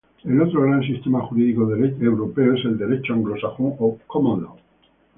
[0.23, 4.55] El otro gran sistema jurídico europeo es el Derecho anglosajón o "Common Law".